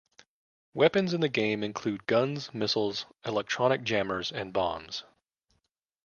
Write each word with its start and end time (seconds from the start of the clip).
Weapons 0.73 1.13
in 1.13 1.21
the 1.21 1.29
game 1.29 1.63
include 1.63 2.07
guns, 2.07 2.51
missiles, 2.55 3.05
electronic 3.23 3.83
jammers, 3.83 4.31
and 4.31 4.51
bombs. 4.51 5.03